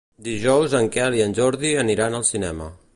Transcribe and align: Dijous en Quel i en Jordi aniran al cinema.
Dijous 0.27 0.73
en 0.79 0.89
Quel 0.97 1.19
i 1.19 1.23
en 1.27 1.37
Jordi 1.41 1.75
aniran 1.85 2.21
al 2.23 2.29
cinema. 2.35 2.77